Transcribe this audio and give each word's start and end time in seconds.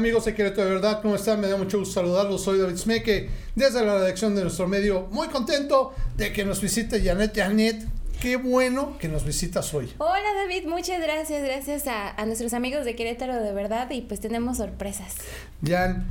Amigos 0.00 0.24
de 0.24 0.34
Querétaro 0.34 0.66
de 0.66 0.74
Verdad, 0.76 1.02
¿cómo 1.02 1.14
están? 1.14 1.42
Me 1.42 1.46
da 1.46 1.58
mucho 1.58 1.78
gusto 1.78 2.00
saludarlos. 2.00 2.42
Soy 2.42 2.58
David 2.58 2.78
Smeke, 2.78 3.28
desde 3.54 3.84
la 3.84 3.98
redacción 3.98 4.34
de 4.34 4.40
nuestro 4.40 4.66
medio. 4.66 5.08
Muy 5.10 5.28
contento 5.28 5.92
de 6.16 6.32
que 6.32 6.42
nos 6.42 6.62
visite 6.62 7.04
Janet 7.04 7.36
Janet. 7.36 7.84
Qué 8.18 8.36
bueno 8.36 8.96
que 8.98 9.08
nos 9.08 9.26
visitas 9.26 9.74
hoy. 9.74 9.92
Hola 9.98 10.32
David, 10.36 10.66
muchas 10.66 11.02
gracias. 11.02 11.44
Gracias 11.44 11.86
a, 11.86 12.12
a 12.18 12.24
nuestros 12.24 12.54
amigos 12.54 12.86
de 12.86 12.96
Querétaro 12.96 13.42
de 13.42 13.52
Verdad 13.52 13.90
y 13.90 14.00
pues 14.00 14.20
tenemos 14.20 14.56
sorpresas. 14.56 15.16
Jan, 15.62 16.06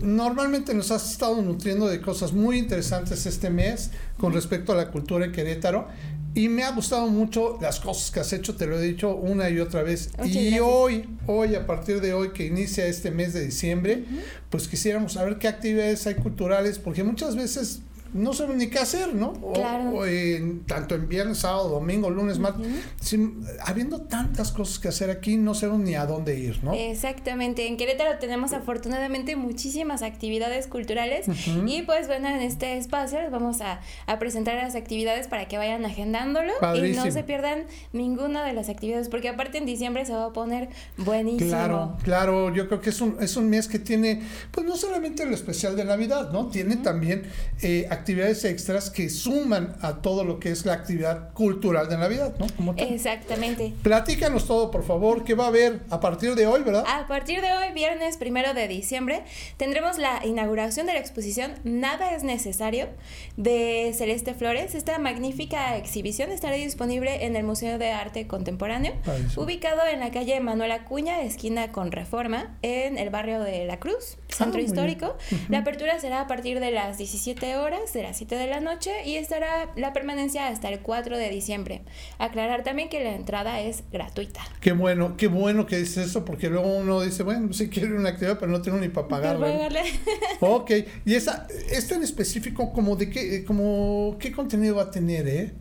normalmente 0.00 0.74
nos 0.74 0.90
has 0.90 1.10
estado 1.10 1.40
nutriendo 1.42 1.88
de 1.88 2.00
cosas 2.00 2.32
muy 2.32 2.58
interesantes 2.58 3.26
este 3.26 3.50
mes 3.50 3.90
con 4.16 4.32
respecto 4.32 4.72
a 4.72 4.76
la 4.76 4.90
cultura 4.90 5.24
en 5.26 5.32
Querétaro. 5.32 5.88
Y 6.34 6.48
me 6.48 6.62
ha 6.62 6.70
gustado 6.70 7.08
mucho 7.08 7.58
las 7.60 7.80
cosas 7.80 8.10
que 8.10 8.20
has 8.20 8.32
hecho, 8.32 8.54
te 8.54 8.66
lo 8.66 8.78
he 8.78 8.82
dicho 8.82 9.16
una 9.16 9.50
y 9.50 9.58
otra 9.58 9.82
vez. 9.82 10.10
Muchas 10.18 10.36
y 10.36 10.50
gracias. 10.50 10.62
hoy, 10.62 11.08
hoy, 11.26 11.54
a 11.54 11.66
partir 11.66 12.00
de 12.00 12.12
hoy 12.12 12.30
que 12.30 12.46
inicia 12.46 12.86
este 12.86 13.10
mes 13.10 13.32
de 13.32 13.44
diciembre, 13.44 14.04
pues 14.50 14.68
quisiéramos 14.68 15.14
saber 15.14 15.38
qué 15.38 15.48
actividades 15.48 16.06
hay 16.06 16.14
culturales, 16.14 16.78
porque 16.78 17.02
muchas 17.02 17.34
veces 17.34 17.80
no 18.12 18.32
sabemos 18.32 18.56
ni 18.58 18.68
qué 18.68 18.78
hacer, 18.78 19.14
¿no? 19.14 19.28
O, 19.42 19.52
Claro. 19.52 19.90
o 19.90 20.06
en- 20.06 20.64
tanto 20.66 20.94
en 20.94 21.08
viernes, 21.08 21.38
sábado, 21.38 21.68
domingo, 21.68 22.10
lunes, 22.10 22.38
martes. 22.38 22.66
sin- 23.00 23.44
habiendo 23.64 24.02
tantas 24.02 24.50
cosas 24.52 24.78
que 24.78 24.88
hacer 24.88 25.10
aquí, 25.10 25.36
no 25.36 25.54
sabemos 25.54 25.80
ni 25.82 25.94
a 25.94 26.06
dónde 26.06 26.38
ir, 26.38 26.62
¿no? 26.62 26.72
Exactamente, 26.74 27.66
en 27.66 27.76
Querétaro 27.76 28.18
tenemos 28.18 28.52
afortunadamente 28.52 29.36
muchísimas 29.36 30.02
actividades 30.02 30.66
culturales 30.66 31.26
y 31.66 31.82
pues 31.82 32.06
bueno, 32.06 32.28
en 32.28 32.40
este 32.42 32.76
espacio 32.78 33.20
les 33.20 33.30
vamos 33.30 33.60
a, 33.60 33.80
a 34.06 34.18
presentar 34.18 34.54
las 34.56 34.74
actividades 34.74 35.26
para 35.28 35.46
que 35.48 35.56
vayan 35.58 35.84
agendándolo 35.84 36.52
y 36.52 36.60
Padrísimo. 36.60 37.04
no 37.06 37.10
se 37.12 37.22
pierdan 37.24 37.64
ninguna 37.92 38.44
de 38.44 38.52
las 38.52 38.68
actividades 38.68 39.08
porque 39.08 39.28
aparte 39.28 39.58
en 39.58 39.66
diciembre 39.66 40.04
se 40.06 40.12
va 40.12 40.26
a 40.26 40.32
poner 40.32 40.68
buenísimo. 40.96 41.50
Claro, 41.50 41.96
claro, 42.02 42.54
yo 42.54 42.66
creo 42.68 42.80
que 42.80 42.90
es 42.90 43.00
un, 43.00 43.16
es 43.20 43.36
un 43.36 43.48
mes 43.48 43.68
que 43.68 43.78
tiene, 43.78 44.22
pues 44.50 44.66
no 44.66 44.76
solamente 44.76 45.24
lo 45.26 45.34
especial 45.34 45.76
de 45.76 45.84
Navidad, 45.84 46.30
¿no? 46.32 46.48
Tiene 46.48 46.76
también 46.76 47.22
eh, 47.62 47.86
actividades 47.98 48.44
extras 48.44 48.90
que 48.90 49.10
suman 49.10 49.76
a 49.80 50.00
todo 50.02 50.24
lo 50.24 50.40
que 50.40 50.50
es 50.50 50.64
la 50.64 50.72
actividad 50.72 51.32
cultural 51.34 51.88
de 51.88 51.98
Navidad, 51.98 52.34
¿no? 52.38 52.46
Como. 52.56 52.74
Exactamente. 52.76 53.74
Platícanos 53.82 54.46
todo, 54.46 54.70
por 54.70 54.84
favor, 54.84 55.24
¿qué 55.24 55.34
va 55.34 55.44
a 55.44 55.48
haber 55.48 55.80
a 55.90 56.00
partir 56.00 56.34
de 56.34 56.46
hoy, 56.46 56.62
verdad? 56.62 56.84
A 56.86 57.06
partir 57.06 57.40
de 57.40 57.52
hoy, 57.52 57.72
viernes 57.74 58.16
primero 58.16 58.54
de 58.54 58.68
diciembre, 58.68 59.24
tendremos 59.56 59.98
la 59.98 60.24
inauguración 60.24 60.86
de 60.86 60.94
la 60.94 60.98
exposición 61.00 61.54
Nada 61.64 62.14
es 62.14 62.22
necesario 62.22 62.88
de 63.36 63.92
Celeste 63.94 64.34
Flores. 64.34 64.74
Esta 64.74 64.98
magnífica 64.98 65.76
exhibición 65.76 66.30
estará 66.30 66.56
disponible 66.56 67.24
en 67.24 67.36
el 67.36 67.44
Museo 67.44 67.78
de 67.78 67.90
Arte 67.90 68.26
Contemporáneo, 68.26 68.94
ubicado 69.36 69.82
en 69.90 70.00
la 70.00 70.10
calle 70.10 70.40
Manuel 70.40 70.72
Acuña, 70.72 71.20
esquina 71.22 71.72
con 71.72 71.92
Reforma, 71.92 72.56
en 72.62 72.98
el 72.98 73.10
barrio 73.10 73.40
de 73.40 73.64
La 73.64 73.78
Cruz, 73.78 74.18
centro 74.28 74.46
muy 74.46 74.62
bien. 74.62 74.66
histórico. 74.66 75.16
La 75.48 75.58
apertura 75.58 75.98
será 75.98 76.22
a 76.22 76.26
partir 76.26 76.60
de 76.60 76.70
las 76.70 76.98
17 76.98 77.56
horas, 77.56 77.87
de 77.92 78.02
las 78.02 78.16
7 78.16 78.36
de 78.36 78.46
la 78.46 78.60
noche, 78.60 78.90
y 79.04 79.16
estará 79.16 79.70
la 79.76 79.92
permanencia 79.92 80.48
hasta 80.48 80.68
el 80.68 80.80
4 80.80 81.16
de 81.16 81.30
diciembre. 81.30 81.82
Aclarar 82.18 82.62
también 82.64 82.88
que 82.88 83.02
la 83.02 83.14
entrada 83.14 83.60
es 83.60 83.84
gratuita. 83.90 84.40
Qué 84.60 84.72
bueno, 84.72 85.16
qué 85.16 85.26
bueno 85.28 85.66
que 85.66 85.78
dices 85.78 86.08
eso, 86.08 86.24
porque 86.24 86.50
luego 86.50 86.68
uno 86.68 87.00
dice, 87.02 87.22
bueno, 87.22 87.52
sí 87.52 87.68
quiero 87.68 87.96
una 87.96 88.10
actividad, 88.10 88.38
pero 88.38 88.50
no 88.50 88.62
tengo 88.62 88.78
ni 88.78 88.88
para 88.88 89.08
pagarla. 89.08 89.48
Ok, 90.40 90.70
y 91.04 91.14
esa, 91.14 91.46
esta 91.70 91.96
en 91.96 92.02
específico, 92.02 92.72
como 92.72 92.96
de 92.96 93.10
qué, 93.10 93.44
como 93.44 94.16
qué 94.18 94.32
contenido 94.32 94.76
va 94.76 94.84
a 94.84 94.90
tener, 94.90 95.26
¿eh? 95.28 95.52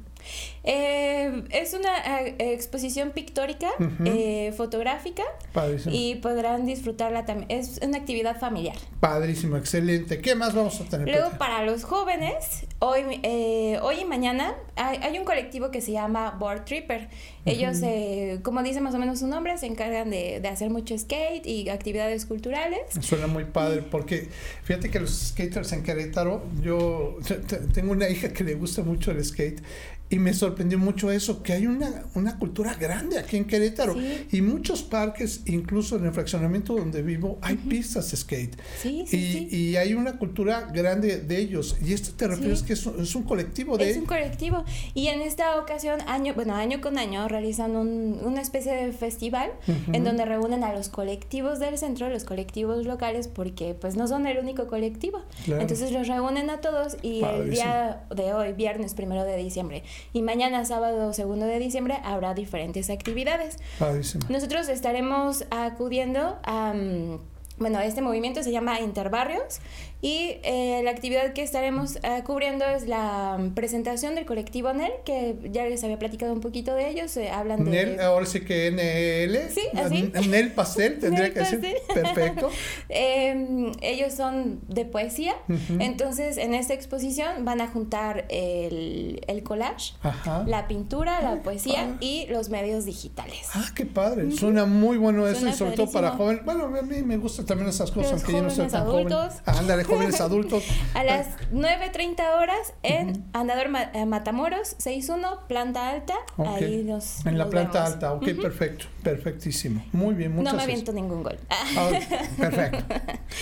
Eh, 0.64 1.44
es 1.52 1.74
una 1.74 1.98
eh, 2.28 2.36
exposición 2.54 3.12
pictórica, 3.12 3.70
Ujú. 3.80 4.04
eh, 4.06 4.54
fotográfica 4.58 5.24
Padrísimo. 5.54 5.96
y 5.96 6.16
podrán 6.16 6.66
disfrutarla 6.66 7.26
también. 7.26 7.50
Es 7.50 7.80
una 7.82 7.98
actividad 7.98 8.38
familiar. 8.40 8.76
Padrísimo, 9.00 9.56
excelente. 9.58 10.20
¿Qué 10.20 10.36
más 10.36 10.54
vamos 10.54 10.80
a 10.82 10.86
tener? 10.86 11.08
Luego, 11.08 11.28
Pepe? 11.28 11.38
para 11.38 11.64
los 11.64 11.84
jóvenes, 11.86 12.66
hoy, 12.80 13.02
eh, 13.24 13.80
hoy 13.82 14.02
y 14.02 14.06
mañana 14.06 14.56
hay, 14.76 14.98
hay 15.02 15.18
un 15.18 15.24
colectivo 15.26 15.72
que 15.72 15.80
se 15.82 15.94
llama 15.94 16.32
Board 16.38 16.66
Tripper. 16.66 17.08
Ellos, 17.46 17.78
eh, 17.82 18.40
como 18.44 18.62
dice 18.62 18.82
más 18.82 18.94
o 18.94 18.98
menos 18.98 19.20
su 19.20 19.28
nombre, 19.28 19.58
se 19.58 19.68
encargan 19.68 20.10
de, 20.10 20.42
de 20.42 20.48
hacer 20.50 20.70
mucho 20.70 20.98
skate 20.98 21.46
y 21.48 21.70
actividades 21.70 22.26
culturales. 22.26 22.80
Suena 23.00 23.28
muy 23.28 23.46
padre 23.46 23.84
porque 23.90 24.28
fíjate 24.64 24.90
que 24.92 25.00
los 25.00 25.12
skaters 25.30 25.72
en 25.72 25.82
Querétaro, 25.84 26.44
yo 26.62 27.16
te- 27.26 27.36
te- 27.36 27.56
tengo 27.74 27.94
una 27.94 28.10
hija 28.10 28.34
que 28.34 28.44
le 28.44 28.56
gusta 28.56 28.82
mucho 28.84 29.12
el 29.12 29.24
skate 29.24 29.62
y 30.10 30.20
me 30.20 30.34
sorprendió 30.34 30.80
mucho 30.80 31.12
eso, 31.12 31.44
que 31.44 31.54
hay 31.54 31.68
una, 31.68 32.04
una 32.16 32.38
cultura 32.40 32.74
grande 32.76 33.20
aquí 33.20 33.38
en 33.38 33.46
Querétaro 33.46 33.94
Sí. 33.94 34.28
y 34.32 34.42
muchos 34.42 34.84
parques, 34.84 35.42
incluso 35.48 35.98
en 35.98 36.06
el 36.06 36.14
fraccionamiento 36.14 36.76
donde 36.76 37.02
vivo, 37.02 37.38
hay 37.42 37.56
pistas 37.56 38.10
de 38.12 38.18
skate. 38.18 38.56
Sí, 38.82 39.04
sí, 39.08 39.48
y, 39.52 39.56
y 39.58 39.76
hay 39.78 39.94
una 39.94 40.18
cultura 40.18 40.70
grande 40.74 41.18
de 41.20 41.38
ellos. 41.38 41.78
¿Y 41.86 41.94
esto 41.94 42.12
te 42.16 42.28
refieres 42.28 42.64
que 42.64 42.74
es 42.74 42.86
un, 42.86 43.02
es 43.02 43.16
un 43.16 43.24
colectivo 43.24 43.78
de 43.78 43.90
Es 43.90 43.98
un 43.98 44.06
colectivo. 44.06 44.64
Y 44.94 45.08
en 45.08 45.22
esta 45.22 45.60
ocasión, 45.60 46.00
año, 46.08 46.34
bueno, 46.36 46.56
año 46.56 46.80
con 46.82 46.98
año, 46.98 47.28
realizan 47.28 47.76
un- 47.76 48.20
una 48.24 48.42
especie 48.42 48.74
de 48.74 48.92
festival 48.94 49.52
en 49.92 50.04
donde 50.04 50.24
reúnen 50.26 50.64
a 50.64 50.74
los 50.74 50.90
colectivos 50.90 51.60
del 51.60 51.78
centro, 51.78 52.10
los 52.10 52.24
colectivos 52.24 52.86
locales, 52.86 53.28
porque 53.28 53.74
pues 53.80 53.96
no 53.98 54.08
son 54.08 54.26
el 54.28 54.38
único 54.38 54.68
colectivo. 54.68 55.24
Claro. 55.46 55.62
Entonces 55.62 55.92
los 55.92 56.08
reúnen 56.08 56.50
a 56.50 56.62
todos 56.62 56.98
y 57.02 57.24
el 57.24 57.50
día 57.50 58.04
de 58.16 58.34
hoy, 58.34 58.54
viernes 58.54 58.94
primero 58.94 59.24
de 59.24 59.36
diciembre, 59.38 59.84
y 60.14 60.22
mañana 60.22 60.66
sábado 60.66 61.14
segundo 61.14 61.46
de 61.46 61.60
diciembre, 61.60 62.00
habrá 62.04 62.34
diferentes 62.34 62.90
actividades. 62.90 63.58
Padrísimo. 63.80 64.26
Nosotros 64.30 64.70
estaremos 64.70 65.46
acudiendo 65.52 66.40
a... 66.44 66.74
mm, 66.74 67.20
Bueno, 67.60 67.80
este 67.80 68.02
movimiento 68.02 68.44
se 68.44 68.52
llama 68.52 68.80
Interbarrios 68.82 69.60
y 70.02 70.38
eh, 70.44 70.82
la 70.84 70.92
actividad 70.92 71.34
que 71.34 71.42
estaremos 71.42 71.96
eh, 72.04 72.22
cubriendo 72.26 72.66
es 72.66 72.88
la 72.88 73.38
mm, 73.40 73.56
presentación 73.56 74.14
del 74.14 74.26
colectivo 74.26 74.72
NEL, 74.74 74.92
que 75.06 75.36
ya 75.52 75.66
les 75.66 75.84
había 75.84 75.98
platicado 75.98 76.34
un 76.34 76.42
poquito 76.42 76.76
de 76.76 76.90
ellos, 76.90 77.18
eh, 77.18 77.30
hablan 77.32 77.66
de... 77.66 77.72
Nel, 77.72 78.00
ahora 78.00 78.26
sí 78.28 78.42
que 78.42 78.70
NL. 78.72 79.52
Sí, 79.52 79.62
así. 79.76 80.12
Nel 80.30 80.52
Pastel, 80.52 81.00
tendría 81.00 81.34
que 81.34 81.40
decir. 81.40 81.62
Perfecto. 81.94 82.50
Eh, 82.90 83.72
ellos 83.82 84.14
son 84.14 84.62
de 84.68 84.86
poesía, 84.86 85.36
entonces 85.80 86.38
en 86.38 86.54
esta 86.54 86.74
exposición 86.74 87.44
van 87.44 87.60
a 87.62 87.68
juntar 87.68 88.26
el, 88.30 89.22
el 89.28 89.44
collage, 89.44 89.94
Ajá. 90.02 90.44
la 90.48 90.68
pintura, 90.68 91.22
la 91.22 91.42
poesía 91.42 91.78
Ah. 91.78 91.98
y 92.00 92.26
los 92.28 92.50
medios 92.50 92.86
digitales. 92.86 93.48
Ah, 93.54 93.66
qué 93.76 93.86
padre. 93.86 94.32
Suena 94.32 94.66
muy 94.66 94.98
bueno 94.98 95.28
eso 95.28 95.42
Suena 95.42 95.54
y 95.54 95.58
sobre 95.58 95.72
todo 95.76 95.92
para 95.92 96.12
jóvenes. 96.12 96.44
Bueno, 96.46 96.66
a 96.66 96.82
mí 96.82 97.02
me 97.04 97.18
gustan 97.18 97.46
también 97.48 97.70
esas 97.70 97.90
cosas, 97.90 98.12
Los 98.12 98.22
aunque 98.24 98.32
yo 98.34 98.44
no 98.44 98.50
jóvenes 98.50 98.72
tan 98.72 98.82
adultos. 98.84 99.34
joven. 99.46 99.60
Ándale, 99.60 99.84
jóvenes 99.84 100.22
adultos. 100.22 100.64
A 100.94 101.04
las 101.04 101.28
9.30 101.52 102.38
horas 102.40 102.74
en 102.84 103.26
Andador 103.34 103.70
Ma- 103.70 103.90
eh, 103.94 104.06
Matamoros, 104.06 104.76
61, 104.78 105.48
planta 105.48 105.90
alta. 105.90 106.14
Ok. 106.38 106.48
Ahí 106.48 106.84
nos. 106.84 107.26
En 107.26 107.38
la 107.40 107.46
nos 107.46 107.52
planta 107.52 107.80
vemos. 107.80 107.94
alta, 107.94 108.14
ok, 108.14 108.26
perfecto, 108.42 108.86
perfectísimo. 109.04 109.84
Muy 109.94 110.14
bien, 110.14 110.36
muchas 110.36 110.54
No 110.54 110.58
me 110.58 110.64
aviento 110.64 110.94
ningún 110.94 111.24
gol. 111.24 111.40
Ah, 111.50 111.90
perfecto. 112.38 112.96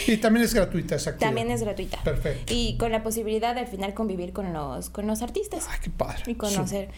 Y 0.07 0.17
también 0.17 0.45
es 0.45 0.53
gratuita 0.53 0.95
esa 0.95 1.11
actividad. 1.11 1.27
También 1.29 1.51
es 1.51 1.61
gratuita. 1.63 2.01
Perfecto. 2.03 2.53
Y 2.55 2.77
con 2.77 2.91
la 2.91 3.03
posibilidad 3.03 3.53
de 3.55 3.61
al 3.61 3.67
final 3.67 3.93
convivir 3.93 4.31
con 4.33 4.53
los, 4.53 4.89
con 4.89 5.07
los 5.07 5.21
artistas 5.21 5.67
Ay, 5.69 5.79
qué 5.83 5.89
padre. 5.89 6.23
y 6.27 6.35
conocer. 6.35 6.89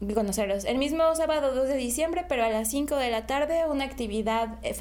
y 0.00 0.12
conocerlos. 0.12 0.64
El 0.64 0.78
mismo 0.78 1.02
sábado 1.14 1.54
2 1.54 1.68
de 1.68 1.76
diciembre, 1.76 2.24
pero 2.28 2.44
a 2.44 2.48
las 2.50 2.68
5 2.68 2.96
de 2.96 3.10
la 3.10 3.26
tarde, 3.26 3.62
una 3.70 3.84
actividad 3.84 4.58
eh, 4.62 4.74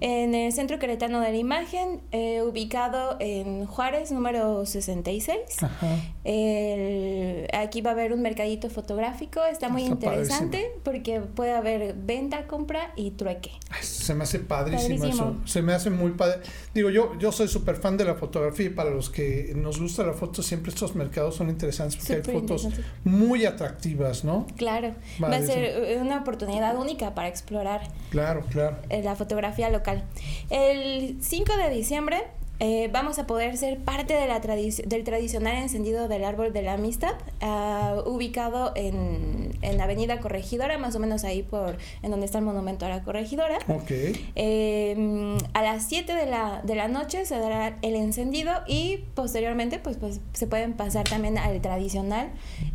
en 0.00 0.34
el 0.34 0.52
Centro 0.52 0.78
Queretano 0.78 1.20
de 1.20 1.30
la 1.32 1.36
Imagen, 1.36 2.00
eh, 2.12 2.42
ubicado 2.42 3.16
en 3.18 3.66
Juárez, 3.66 4.12
número 4.12 4.64
66. 4.64 5.38
Ajá. 5.62 5.86
El- 6.24 7.46
aquí 7.52 7.80
va 7.80 7.90
a 7.90 7.92
haber 7.94 8.12
un 8.12 8.22
mercadito 8.22 8.70
fotográfico, 8.70 9.44
está 9.44 9.68
muy 9.68 9.82
Está 9.82 9.94
interesante 9.94 10.70
porque 10.84 11.20
puede 11.20 11.52
haber 11.52 11.94
venta, 11.94 12.46
compra 12.46 12.92
y 12.96 13.10
trueque. 13.12 13.50
Ay, 13.70 13.82
Se 13.82 14.14
me 14.14 14.24
hace 14.24 14.38
padrísimo, 14.40 14.98
Padrísimo. 15.00 15.30
eso. 15.30 15.46
Se 15.46 15.62
me 15.62 15.72
hace 15.72 15.90
muy 15.90 16.12
padre. 16.12 16.40
Digo, 16.74 16.90
yo, 16.90 17.18
yo 17.18 17.32
soy 17.32 17.48
súper 17.48 17.76
fan 17.76 17.96
de 17.96 18.04
la 18.04 18.14
fotografía 18.14 18.66
y 18.66 18.70
para 18.70 18.90
los 18.90 19.10
que 19.10 19.52
nos 19.56 19.80
gusta 19.80 20.04
la 20.04 20.12
foto, 20.12 20.42
siempre 20.42 20.70
estos 20.70 20.94
mercados 20.94 21.36
son 21.36 21.48
interesantes 21.50 21.96
porque 21.96 22.14
hay 22.30 22.40
fotos 22.40 22.68
muy 23.04 23.44
atractivas, 23.46 24.24
¿no? 24.24 24.46
Claro, 24.56 24.94
va 25.22 25.28
a 25.36 25.42
ser 25.42 25.98
una 26.00 26.20
oportunidad 26.20 26.76
única 26.78 27.14
para 27.14 27.28
explorar 27.28 27.80
Claro, 28.10 28.44
claro. 28.50 28.76
eh, 28.88 29.02
la 29.02 29.16
fotografía 29.16 29.39
local. 29.70 30.04
El 30.50 31.16
5 31.20 31.56
de 31.56 31.70
diciembre 31.70 32.22
eh, 32.62 32.90
vamos 32.92 33.18
a 33.18 33.26
poder 33.26 33.56
ser 33.56 33.78
parte 33.78 34.12
de 34.12 34.26
la 34.26 34.38
del 34.40 35.04
tradicional 35.04 35.56
encendido 35.56 36.08
del 36.08 36.24
árbol 36.24 36.52
de 36.52 36.60
la 36.60 36.74
amistad, 36.74 37.14
uh, 37.40 38.06
ubicado 38.06 38.72
en, 38.74 39.56
en, 39.62 39.78
la 39.78 39.84
avenida 39.84 40.20
Corregidora, 40.20 40.76
más 40.76 40.94
o 40.94 40.98
menos 40.98 41.24
ahí 41.24 41.42
por 41.42 41.78
en 42.02 42.10
donde 42.10 42.26
está 42.26 42.38
el 42.38 42.44
monumento 42.44 42.84
a 42.84 42.90
la 42.90 43.02
Corregidora. 43.02 43.58
Okay. 43.66 44.30
Eh, 44.36 45.38
a 45.54 45.62
las 45.62 45.88
7 45.88 46.14
de 46.14 46.26
la, 46.26 46.60
de 46.62 46.74
la 46.74 46.88
noche 46.88 47.24
se 47.24 47.38
dará 47.38 47.78
el 47.80 47.94
encendido 47.94 48.52
y 48.66 49.04
posteriormente 49.14 49.78
pues, 49.78 49.96
pues 49.96 50.20
se 50.34 50.46
pueden 50.46 50.74
pasar 50.74 51.08
también 51.08 51.38
al 51.38 51.62
tradicional 51.62 52.28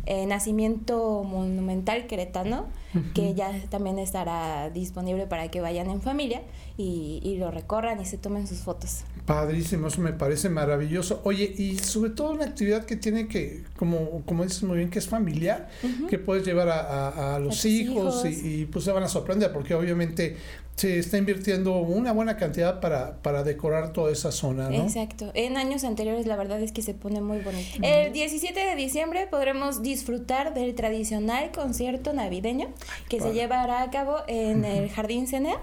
eh, 0.06 0.26
nacimiento 0.26 1.22
monumental 1.22 2.08
queretano, 2.08 2.66
que 3.14 3.34
ya 3.34 3.52
también 3.68 3.98
estará 3.98 4.70
disponible 4.70 5.26
para 5.26 5.48
que 5.48 5.60
vayan 5.60 5.90
en 5.90 6.00
familia 6.00 6.42
y, 6.78 7.20
y 7.22 7.36
lo 7.36 7.50
recorran 7.50 8.00
y 8.00 8.06
se 8.06 8.16
tomen 8.16 8.46
sus 8.46 8.60
fotos. 8.60 9.04
Padrísimo, 9.26 9.88
eso 9.88 10.00
me 10.00 10.12
parece 10.12 10.48
maravilloso. 10.48 11.20
Oye, 11.24 11.52
y 11.58 11.78
sobre 11.78 12.10
todo 12.10 12.30
una 12.30 12.44
actividad 12.44 12.84
que 12.84 12.94
tiene 12.94 13.26
que, 13.26 13.64
como, 13.76 14.22
como 14.24 14.44
dices 14.44 14.62
muy 14.62 14.78
bien, 14.78 14.88
que 14.88 15.00
es 15.00 15.08
familiar, 15.08 15.68
que 16.08 16.18
puedes 16.18 16.46
llevar 16.46 16.68
a, 16.68 17.34
a, 17.34 17.38
los 17.40 17.64
hijos, 17.64 18.24
Y, 18.24 18.62
y, 18.62 18.64
pues 18.66 18.84
se 18.84 18.92
van 18.92 19.02
a 19.02 19.08
sorprender, 19.08 19.52
porque 19.52 19.74
obviamente 19.74 20.36
se 20.76 20.98
está 20.98 21.16
invirtiendo 21.16 21.78
una 21.78 22.12
buena 22.12 22.36
cantidad 22.36 22.80
para, 22.80 23.16
para 23.22 23.42
decorar 23.42 23.92
toda 23.94 24.12
esa 24.12 24.30
zona, 24.30 24.68
¿no? 24.68 24.84
Exacto. 24.84 25.30
En 25.34 25.56
años 25.56 25.84
anteriores 25.84 26.26
la 26.26 26.36
verdad 26.36 26.60
es 26.60 26.70
que 26.70 26.82
se 26.82 26.92
pone 26.92 27.22
muy 27.22 27.38
bonito. 27.38 27.78
El 27.82 28.12
17 28.12 28.60
de 28.60 28.76
diciembre 28.76 29.26
podremos 29.26 29.82
disfrutar 29.82 30.52
del 30.52 30.74
tradicional 30.74 31.50
concierto 31.50 32.12
navideño 32.12 32.68
que 33.08 33.20
se 33.20 33.32
llevará 33.32 33.82
a 33.82 33.90
cabo 33.90 34.18
en 34.28 34.66
el 34.66 34.90
Jardín 34.90 35.26
Cenea. 35.26 35.58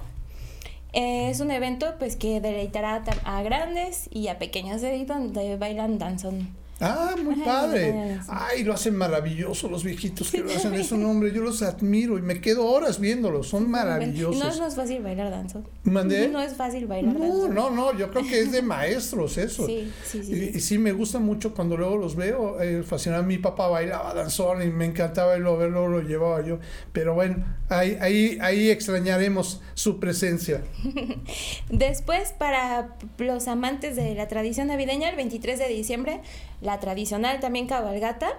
Es 0.94 1.40
un 1.40 1.50
evento 1.50 1.95
pues 1.98 2.16
que 2.16 2.40
deleitará 2.40 3.04
a 3.25 3.42
grandes 3.42 4.07
y 4.12 4.28
a 4.28 4.38
pequeños 4.38 4.80
de 4.81 5.04
donde 5.06 5.57
bailan 5.57 5.98
danzón. 5.98 6.62
Ah, 6.80 7.16
muy 7.22 7.36
padre. 7.36 8.20
Ay, 8.28 8.64
lo 8.64 8.74
hacen 8.74 8.96
maravilloso 8.96 9.70
los 9.70 9.84
viejitos 9.84 10.31
que 10.31 10.40
lo 10.40 10.52
hacen. 10.52 10.74
Es 10.74 10.92
un 10.92 11.06
hombre, 11.06 11.31
yo 11.31 11.42
los 11.42 11.62
admiro 11.62 12.18
y 12.18 12.22
me 12.22 12.42
quedo 12.42 12.66
horas 12.66 13.00
viéndolos. 13.00 13.48
Son 13.48 13.70
maravillosos. 13.70 14.44
No, 14.44 14.56
no 14.56 14.68
es 14.68 14.75
fácil 14.75 15.02
bailar 15.02 15.31
danzo. 15.31 15.64
¿Mandé? 15.84 16.28
No 16.28 16.42
es 16.42 16.54
fácil 16.56 16.88
bailar 16.88 17.16
no, 17.16 17.48
No, 17.48 17.70
no, 17.70 17.98
yo 17.98 18.10
creo 18.10 18.24
que 18.24 18.42
es 18.42 18.52
de 18.52 18.62
maestros 18.62 19.38
eso. 19.38 19.66
Sí, 19.66 19.92
sí, 20.04 20.24
sí. 20.24 20.52
Y, 20.56 20.60
sí 20.60 20.78
me 20.78 20.92
gusta 20.92 21.20
mucho 21.20 21.54
cuando 21.54 21.78
luego 21.78 21.98
los 21.98 22.16
veo. 22.16 22.62
Eh, 22.62 22.84
fascinaba. 22.84 23.24
Mi 23.24 23.38
papá 23.38 23.68
bailaba 23.68 24.14
danzón 24.14 24.62
y 24.64 24.68
me 24.68 24.86
encantaba 24.86 25.34
verlo, 25.34 25.58
verlo, 25.58 25.88
lo 25.88 26.02
llevaba 26.02 26.46
yo. 26.46 26.60
Pero 26.92 27.14
bueno, 27.14 27.46
ahí, 27.70 27.98
ahí, 28.02 28.38
ahí 28.42 28.70
extrañaremos 28.70 29.62
su 29.74 30.00
presencia. 30.00 30.64
Después, 31.70 32.34
para 32.38 32.96
los 33.18 33.48
amantes 33.48 33.96
de 33.96 34.16
la 34.16 34.28
tradición 34.28 34.68
navideña, 34.68 35.10
el 35.10 35.16
23 35.16 35.60
de 35.60 35.68
diciembre, 35.68 36.22
la 36.63 36.80
tradicional 36.80 37.39
también 37.39 37.68
cabalgata 37.68 38.30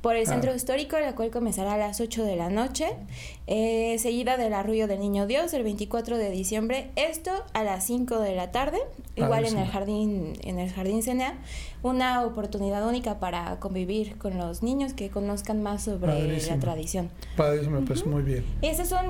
por 0.00 0.16
el 0.16 0.26
centro 0.26 0.54
histórico, 0.54 0.98
la 0.98 1.14
cual 1.14 1.30
comenzará 1.30 1.74
a 1.74 1.78
las 1.78 2.00
8 2.00 2.24
de 2.24 2.36
la 2.36 2.48
noche, 2.48 2.96
eh, 3.46 3.96
seguida 3.98 4.36
del 4.36 4.54
arrullo 4.54 4.86
del 4.86 5.00
Niño 5.00 5.26
Dios 5.26 5.52
el 5.52 5.64
24 5.64 6.16
de 6.16 6.30
diciembre, 6.30 6.90
esto 6.96 7.30
a 7.52 7.62
las 7.62 7.86
5 7.86 8.18
de 8.20 8.34
la 8.34 8.50
tarde, 8.52 8.78
igual 9.16 9.44
en 9.44 9.58
el 9.58 9.68
jardín 9.68 10.32
en 10.42 10.58
el 10.58 10.70
jardín 10.72 11.02
Cenea, 11.02 11.38
una 11.82 12.24
oportunidad 12.24 12.88
única 12.88 13.20
para 13.20 13.60
convivir 13.60 14.16
con 14.16 14.38
los 14.38 14.62
niños 14.62 14.94
que 14.94 15.10
conozcan 15.10 15.62
más 15.62 15.84
sobre 15.84 16.38
la 16.46 16.58
tradición. 16.58 17.10
Padrísimo, 17.36 17.84
pues 17.84 18.06
muy 18.06 18.22
bien. 18.22 18.44
Esas 18.62 18.88
son 18.88 19.04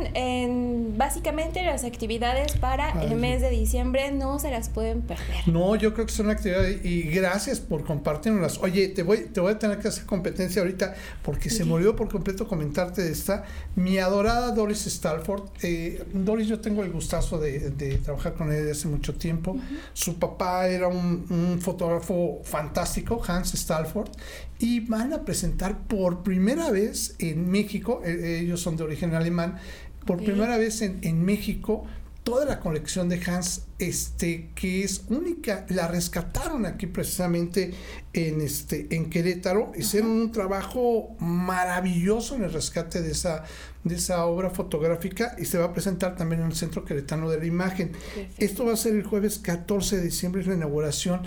básicamente 0.98 1.62
las 1.62 1.84
actividades 1.84 2.56
para 2.56 3.04
el 3.04 3.14
mes 3.14 3.40
de 3.40 3.50
diciembre, 3.50 4.10
no 4.10 4.40
se 4.40 4.50
las 4.50 4.68
pueden 4.68 5.02
perder. 5.02 5.46
No, 5.46 5.76
yo 5.76 5.94
creo 5.94 6.06
que 6.06 6.12
son 6.12 6.30
actividades 6.30 6.84
y 6.84 7.02
gracias 7.02 7.60
por 7.60 7.84
compartirlas. 7.84 8.58
Oye, 8.58 8.88
te 8.88 9.04
voy, 9.04 9.26
te 9.32 9.40
voy 9.40 9.52
a 9.52 9.58
tener 9.58 9.78
que 9.78 9.88
hacer 9.88 10.04
competencia 10.04 10.60
ahorita 10.60 10.94
porque 11.22 11.50
se 11.50 11.64
me 11.64 11.74
olvidó 11.74 11.94
por 11.94 12.08
completo 12.08 12.48
comentarte 12.48 13.02
de 13.02 13.12
esta. 13.12 13.44
Mi 13.76 13.98
Doris 14.24 14.86
Stalford. 14.86 15.50
Eh, 15.62 16.04
Doris, 16.12 16.48
yo 16.48 16.60
tengo 16.60 16.82
el 16.82 16.90
gustazo 16.90 17.38
de, 17.38 17.70
trabajar 18.02 18.34
con 18.34 18.48
ella 18.48 18.60
desde 18.60 18.72
hace 18.72 18.88
mucho 18.88 19.14
tiempo. 19.14 19.56
Su 19.92 20.18
papá 20.18 20.68
era 20.68 20.88
un, 20.88 21.58
fotógrafo 21.60 22.40
fantástico, 22.44 23.22
Hans 23.26 23.54
Stalford, 23.54 24.10
y 24.58 24.80
van 24.80 25.12
a 25.12 25.24
presentar 25.24 25.86
por 25.86 26.22
primera 26.22 26.70
vez 26.70 27.16
en 27.18 27.50
México, 27.50 28.02
eh, 28.04 28.40
ellos 28.42 28.60
son 28.60 28.76
de 28.76 28.84
origen 28.84 29.14
alemán, 29.14 29.58
por 30.06 30.22
primera 30.22 30.58
vez 30.58 30.82
en, 30.82 30.98
en 31.02 31.24
México 31.24 31.84
toda 32.24 32.46
la 32.46 32.58
colección 32.58 33.10
de 33.10 33.22
Hans, 33.26 33.66
este, 33.78 34.50
que 34.54 34.82
es 34.82 35.04
única, 35.10 35.66
la 35.68 35.88
rescataron 35.88 36.64
aquí 36.64 36.86
precisamente 36.86 37.74
en, 38.14 38.40
este, 38.40 38.88
en 38.96 39.10
Querétaro, 39.10 39.72
hicieron 39.76 40.10
un 40.10 40.32
trabajo 40.32 41.14
maravilloso 41.20 42.34
en 42.34 42.44
el 42.44 42.52
rescate 42.52 43.02
de 43.02 43.12
esa, 43.12 43.44
de 43.84 43.94
esa 43.96 44.24
obra 44.24 44.48
fotográfica 44.48 45.36
y 45.38 45.44
se 45.44 45.58
va 45.58 45.66
a 45.66 45.72
presentar 45.74 46.16
también 46.16 46.40
en 46.40 46.46
el 46.46 46.54
Centro 46.54 46.86
Queretano 46.86 47.28
de 47.28 47.38
la 47.38 47.44
Imagen. 47.44 47.92
Esto 48.38 48.64
va 48.64 48.72
a 48.72 48.76
ser 48.76 48.94
el 48.94 49.04
jueves 49.04 49.38
14 49.38 49.98
de 49.98 50.02
diciembre, 50.02 50.40
es 50.40 50.46
la 50.46 50.54
inauguración. 50.54 51.22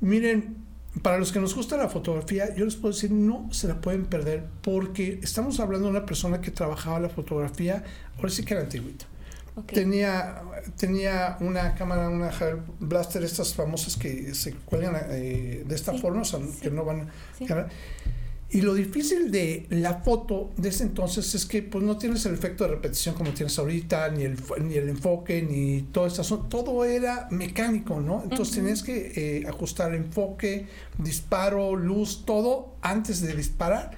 Miren, 0.00 0.56
para 1.02 1.18
los 1.18 1.30
que 1.30 1.38
nos 1.38 1.54
gusta 1.54 1.76
la 1.76 1.88
fotografía, 1.88 2.52
yo 2.56 2.64
les 2.64 2.74
puedo 2.74 2.92
decir, 2.92 3.12
no 3.12 3.48
se 3.52 3.68
la 3.68 3.80
pueden 3.80 4.06
perder 4.06 4.46
porque 4.62 5.20
estamos 5.22 5.60
hablando 5.60 5.86
de 5.86 5.92
una 5.92 6.06
persona 6.06 6.40
que 6.40 6.50
trabajaba 6.50 6.98
la 6.98 7.08
fotografía, 7.08 7.84
ahora 8.16 8.30
sí 8.30 8.44
que 8.44 8.54
era 8.54 8.64
antiguita 9.60 9.80
Tenía, 9.80 10.42
tenía 10.76 11.36
una 11.40 11.74
cámara, 11.74 12.08
una 12.08 12.30
Blaster, 12.78 13.22
estas 13.22 13.54
famosas 13.54 13.96
que 13.96 14.34
se 14.34 14.54
cuelgan 14.54 14.96
eh, 15.10 15.64
de 15.66 15.74
esta 15.74 15.94
forma, 15.94 16.22
o 16.22 16.24
sea, 16.24 16.40
que 16.60 16.70
no 16.70 16.84
van. 16.84 17.08
Y 18.52 18.62
lo 18.62 18.74
difícil 18.74 19.30
de 19.30 19.66
la 19.70 20.02
foto 20.02 20.50
de 20.56 20.70
ese 20.70 20.82
entonces 20.82 21.36
es 21.36 21.46
que 21.46 21.62
pues 21.62 21.84
no 21.84 21.96
tienes 21.98 22.26
el 22.26 22.34
efecto 22.34 22.64
de 22.64 22.70
repetición 22.70 23.14
como 23.14 23.30
tienes 23.30 23.56
ahorita, 23.60 24.08
ni 24.08 24.24
el, 24.24 24.36
ni 24.62 24.74
el 24.74 24.88
enfoque, 24.88 25.40
ni 25.42 25.82
todo 25.92 26.06
esto. 26.06 26.22
Todo 26.48 26.84
era 26.84 27.28
mecánico, 27.30 28.00
¿no? 28.00 28.24
Entonces 28.24 28.56
tenías 28.56 28.82
que 28.82 29.12
eh, 29.14 29.46
ajustar 29.46 29.94
enfoque, 29.94 30.66
disparo, 30.98 31.76
luz, 31.76 32.24
todo 32.26 32.74
antes 32.82 33.20
de 33.20 33.36
disparar 33.36 33.92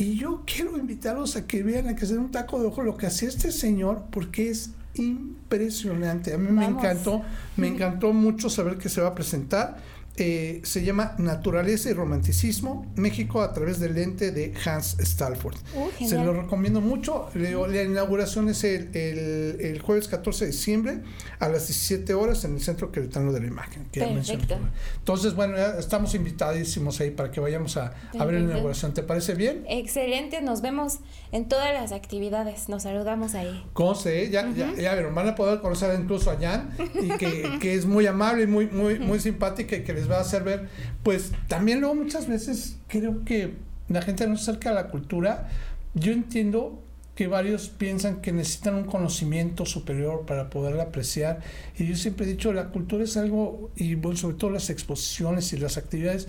y 0.00 0.16
yo 0.16 0.44
quiero 0.46 0.78
invitarlos 0.78 1.36
a 1.36 1.46
que 1.46 1.62
vean, 1.62 1.86
a 1.88 1.94
que 1.94 2.06
se 2.06 2.14
den 2.14 2.22
un 2.22 2.30
taco 2.30 2.58
de 2.58 2.66
ojo 2.66 2.80
lo 2.80 2.96
que 2.96 3.06
hacía 3.06 3.28
este 3.28 3.52
señor, 3.52 4.04
porque 4.10 4.48
es 4.48 4.70
impresionante. 4.94 6.32
A 6.32 6.38
mí 6.38 6.50
me 6.50 6.64
encantó, 6.64 7.22
me 7.58 7.68
encantó 7.68 8.14
mucho 8.14 8.48
saber 8.48 8.78
que 8.78 8.88
se 8.88 9.02
va 9.02 9.08
a 9.08 9.14
presentar. 9.14 9.76
Eh, 10.16 10.60
se 10.64 10.84
llama 10.84 11.14
Naturaleza 11.18 11.88
y 11.88 11.94
Romanticismo, 11.94 12.84
México 12.96 13.40
a 13.40 13.54
través 13.54 13.78
del 13.80 13.94
lente 13.94 14.32
de 14.32 14.52
Hans 14.64 14.98
Stalford. 14.98 15.56
Uh, 15.74 16.06
se 16.06 16.16
lo 16.22 16.34
recomiendo 16.34 16.80
mucho. 16.80 17.30
La 17.34 17.82
inauguración 17.82 18.48
es 18.48 18.64
el, 18.64 18.94
el, 18.94 19.80
jueves 19.80 20.08
14 20.08 20.44
de 20.44 20.50
diciembre 20.50 21.00
a 21.38 21.48
las 21.48 21.68
17 21.68 22.12
horas 22.12 22.44
en 22.44 22.54
el 22.54 22.60
Centro 22.60 22.92
Queretano 22.92 23.32
de 23.32 23.40
la 23.40 23.46
Imagen. 23.46 23.84
Perfecto. 23.84 24.58
Entonces, 24.98 25.34
bueno, 25.34 25.56
estamos 25.56 26.14
invitadísimos 26.14 27.00
ahí 27.00 27.12
para 27.12 27.30
que 27.30 27.40
vayamos 27.40 27.78
a, 27.78 27.94
a, 28.18 28.24
ver 28.24 28.34
la 28.34 28.40
inauguración. 28.40 28.92
¿Te 28.92 29.02
parece 29.02 29.34
bien? 29.34 29.64
Excelente, 29.68 30.42
nos 30.42 30.60
vemos 30.60 30.98
en 31.32 31.48
todas 31.48 31.72
las 31.72 31.92
actividades. 31.92 32.68
Nos 32.68 32.82
saludamos 32.82 33.34
ahí. 33.34 33.64
¿Cómo 33.72 33.94
sé? 33.94 34.28
Ya, 34.28 34.50
ya, 34.54 34.74
ya 34.74 34.94
van 34.96 35.28
a 35.28 35.34
poder 35.34 35.60
conocer 35.60 35.98
incluso 35.98 36.30
a 36.30 36.36
Jan, 36.36 36.70
y 37.00 37.08
que, 37.16 37.58
que 37.60 37.74
es 37.74 37.86
muy 37.86 38.06
amable 38.06 38.42
y 38.42 38.46
muy, 38.46 38.66
muy, 38.66 38.98
muy 38.98 39.18
simpática 39.18 39.76
y 39.76 39.82
que 39.82 39.99
les 40.00 40.10
va 40.10 40.16
a 40.18 40.20
hacer 40.22 40.42
ver, 40.42 40.68
pues 41.02 41.32
también 41.46 41.80
luego 41.80 41.94
muchas 41.94 42.26
veces 42.26 42.78
creo 42.88 43.24
que 43.24 43.54
la 43.88 44.02
gente 44.02 44.26
no 44.26 44.36
se 44.36 44.50
acerca 44.50 44.70
a 44.70 44.74
la 44.74 44.88
cultura. 44.88 45.48
Yo 45.94 46.12
entiendo 46.12 46.82
que 47.14 47.26
varios 47.26 47.68
piensan 47.68 48.22
que 48.22 48.32
necesitan 48.32 48.76
un 48.76 48.84
conocimiento 48.84 49.66
superior 49.66 50.24
para 50.24 50.48
poderla 50.48 50.84
apreciar. 50.84 51.40
Y 51.78 51.86
yo 51.86 51.96
siempre 51.96 52.24
he 52.24 52.28
dicho, 52.30 52.52
la 52.52 52.68
cultura 52.68 53.04
es 53.04 53.16
algo, 53.16 53.70
y 53.76 53.94
bueno, 53.94 54.16
sobre 54.16 54.36
todo 54.36 54.50
las 54.50 54.70
exposiciones 54.70 55.52
y 55.52 55.58
las 55.58 55.76
actividades, 55.76 56.28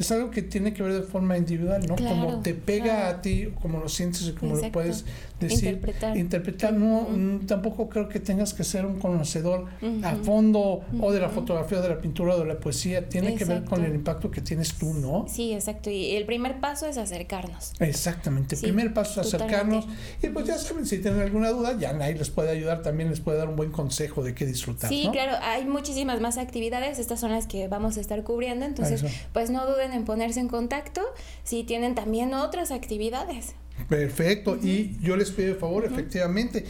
es 0.00 0.10
algo 0.10 0.30
que 0.30 0.40
tiene 0.40 0.72
que 0.72 0.82
ver 0.82 0.94
de 0.94 1.02
forma 1.02 1.36
individual, 1.36 1.86
¿no? 1.86 1.94
como 1.94 2.40
te 2.40 2.54
pega 2.54 3.08
a 3.08 3.20
ti, 3.20 3.52
como 3.60 3.78
lo 3.80 3.88
sientes 3.88 4.22
y 4.22 4.32
como 4.32 4.56
lo 4.56 4.72
puedes 4.72 5.04
decir. 5.38 5.68
Interpretar. 5.68 6.16
Interpretar. 6.16 6.72
No, 6.72 7.06
tampoco 7.46 7.88
creo 7.88 8.08
que 8.08 8.18
tengas 8.18 8.54
que 8.54 8.64
ser 8.64 8.86
un 8.86 8.98
conocedor 8.98 9.66
a 10.02 10.16
fondo 10.16 10.82
o 11.00 11.12
de 11.12 11.20
la 11.20 11.28
fotografía, 11.28 11.78
o 11.78 11.82
de 11.82 11.88
la 11.90 12.00
pintura, 12.00 12.34
o 12.34 12.38
de 12.38 12.46
la 12.46 12.58
poesía. 12.58 13.08
Tiene 13.08 13.34
que 13.34 13.44
ver 13.44 13.64
con 13.64 13.84
el 13.84 13.94
impacto 13.94 14.30
que 14.30 14.40
tienes 14.40 14.74
tú, 14.74 14.94
¿no? 14.94 15.26
Sí, 15.28 15.52
exacto. 15.52 15.90
Y 15.90 16.16
el 16.16 16.24
primer 16.24 16.60
paso 16.60 16.86
es 16.86 16.96
acercarnos. 16.96 17.72
Exactamente. 17.78 18.54
El 18.54 18.62
primer 18.62 18.94
paso 18.94 19.20
es 19.20 19.26
acercarnos. 19.34 19.86
Y 20.22 20.28
pues 20.28 20.46
ya 20.46 20.56
saben, 20.56 20.86
si 20.86 20.98
tienen 20.98 21.20
alguna 21.20 21.50
duda, 21.50 21.76
ya 21.78 21.92
nadie 21.92 22.14
les 22.14 22.30
puede 22.30 22.50
ayudar, 22.50 22.80
también 22.80 23.10
les 23.10 23.20
puede 23.20 23.36
dar 23.36 23.48
un 23.48 23.56
buen 23.56 23.70
consejo 23.70 24.22
de 24.22 24.34
qué 24.34 24.46
disfrutar. 24.46 24.88
Sí, 24.88 25.08
claro. 25.12 25.32
Hay 25.42 25.66
muchísimas 25.66 26.20
más 26.20 26.38
actividades. 26.38 26.98
Estas 26.98 27.20
son 27.20 27.32
las 27.32 27.46
que 27.46 27.68
vamos 27.68 27.98
a 27.98 28.00
estar 28.00 28.22
cubriendo. 28.24 28.64
Entonces, 28.64 29.04
pues 29.34 29.50
no 29.50 29.66
duden 29.66 29.89
en 29.92 30.04
ponerse 30.04 30.40
en 30.40 30.48
contacto 30.48 31.02
si 31.44 31.64
tienen 31.64 31.94
también 31.94 32.34
otras 32.34 32.70
actividades. 32.70 33.54
Perfecto, 33.88 34.56
y 34.56 34.98
yo 35.00 35.16
les 35.16 35.30
pido 35.30 35.48
de 35.48 35.54
favor, 35.54 35.84
efectivamente, 35.84 36.64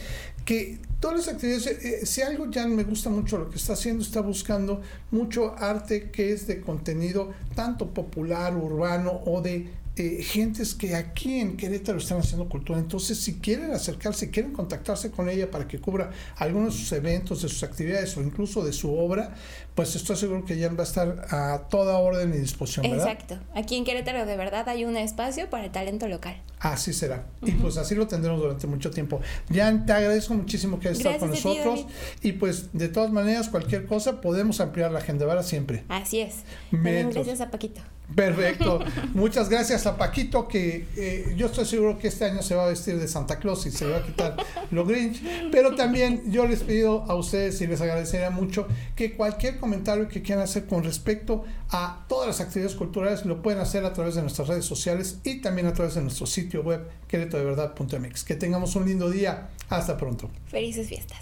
que 0.45 0.79
todas 1.00 1.17
las 1.19 1.29
actividades, 1.29 1.67
eh, 1.67 2.07
si 2.07 2.23
algo 2.23 2.50
ya 2.50 2.67
me 2.67 2.85
gusta 2.85 3.11
mucho 3.11 3.39
lo 3.39 3.50
que 3.50 3.57
está 3.57 3.73
haciendo, 3.73 4.03
está 4.03 4.21
buscando 4.21 4.81
mucho 5.11 5.55
arte 5.59 6.11
que 6.11 6.33
es 6.33 6.47
de 6.47 6.61
contenido 6.61 7.33
tanto 7.55 7.93
popular, 7.93 8.57
urbano 8.57 9.21
o 9.27 9.41
de 9.41 9.69
eh, 10.00 10.23
gentes 10.23 10.75
que 10.75 10.95
aquí 10.95 11.40
en 11.40 11.59
Querétaro 11.59 11.99
están 11.99 12.21
haciendo 12.21 12.49
cultura. 12.49 12.78
Entonces, 12.78 13.19
si 13.19 13.35
quieren 13.35 13.71
acercarse, 13.73 14.30
quieren 14.30 14.52
contactarse 14.52 15.11
con 15.11 15.28
ella 15.28 15.50
para 15.50 15.69
que 15.69 15.78
cubra 15.78 16.11
algunos 16.37 16.75
de 16.75 16.80
sus 16.80 16.92
eventos, 16.92 17.42
de 17.42 17.49
sus 17.50 17.62
actividades 17.62 18.16
o 18.16 18.23
incluso 18.23 18.64
de 18.64 18.73
su 18.73 18.97
obra, 18.97 19.35
pues 19.75 19.95
estoy 19.97 20.16
seguro 20.16 20.45
que 20.47 20.54
ella 20.54 20.71
va 20.71 20.85
a 20.85 20.87
estar 20.87 21.26
a 21.30 21.69
toda 21.69 21.99
orden 21.99 22.33
y 22.33 22.38
disposición. 22.38 22.87
Exacto. 22.87 23.38
Aquí 23.54 23.76
en 23.76 23.85
Querétaro 23.85 24.25
de 24.25 24.37
verdad 24.37 24.69
hay 24.71 24.87
un 24.87 24.97
espacio 24.97 25.50
para 25.50 25.66
el 25.66 25.71
talento 25.71 26.09
local. 26.09 26.40
Así 26.61 26.93
será. 26.93 27.26
Y 27.43 27.52
pues 27.52 27.79
así 27.79 27.95
lo 27.95 28.07
tendremos 28.07 28.38
durante 28.40 28.67
mucho 28.67 28.90
tiempo. 28.90 29.21
Jan, 29.52 29.87
te 29.87 29.95
agradezco 29.95 30.35
muchísimo 30.35 30.79
que 30.79 30.88
hayas 30.88 30.99
estado 30.99 31.19
con 31.19 31.31
nosotros. 31.31 31.87
y 32.23 32.33
pues 32.33 32.69
de 32.75 32.88
todas 32.88 33.11
maneras, 33.11 33.49
cualquier 33.49 33.87
cosa, 33.87 34.21
podemos 34.21 34.61
ampliar 34.61 34.93
la 34.93 34.99
agenda, 34.99 35.25
¿verdad? 35.25 35.43
Siempre. 35.43 35.85
Así 35.88 36.21
es. 36.21 36.37
Gracias 36.71 37.40
a 37.40 37.50
Paquito. 37.50 37.81
Perfecto. 38.14 38.81
Muchas 39.14 39.49
gracias 39.49 39.87
a 39.87 39.97
Paquito, 39.97 40.49
que 40.49 40.87
eh, 40.97 41.35
yo 41.37 41.47
estoy 41.47 41.64
seguro 41.64 41.99
que 41.99 42.09
este 42.09 42.25
año 42.25 42.43
se 42.43 42.55
va 42.55 42.64
a 42.64 42.69
vestir 42.69 42.99
de 42.99 43.07
Santa 43.07 43.38
Claus 43.38 43.67
y 43.67 43.71
se 43.71 43.87
va 43.87 43.99
a 43.99 44.02
quitar 44.02 44.37
lo 44.71 44.85
Grinch. 44.85 45.23
Pero 45.52 45.75
también 45.75 46.31
yo 46.31 46.47
les 46.47 46.62
pido 46.62 47.05
a 47.09 47.14
ustedes 47.14 47.61
y 47.61 47.67
les 47.67 47.81
agradecería 47.81 48.31
mucho 48.31 48.67
que 48.97 49.14
cualquier 49.14 49.59
comentario 49.59 50.09
que 50.09 50.23
quieran 50.23 50.45
hacer 50.45 50.67
con 50.67 50.83
respecto 50.85 51.45
a 51.71 52.05
todas 52.09 52.26
las 52.26 52.40
actividades 52.40 52.76
culturales 52.76 53.25
lo 53.25 53.43
pueden 53.43 53.61
hacer 53.61 53.85
a 53.85 53.93
través 53.93 54.17
de 54.17 54.23
nuestras 54.23 54.49
redes 54.49 54.64
sociales 54.64 55.19
y 55.25 55.40
también 55.40 55.69
a 55.69 55.73
través 55.73 55.95
de 55.95 56.02
nuestro 56.02 56.26
sitio 56.50 56.62
web 56.62 56.88
queretodeverdad.mx. 57.07 58.25
Que 58.25 58.35
tengamos 58.35 58.75
un 58.75 58.87
lindo 58.87 59.09
día. 59.09 59.50
Hasta 59.69 59.97
pronto. 59.97 60.28
Felices 60.49 60.88
fiestas. 60.88 61.21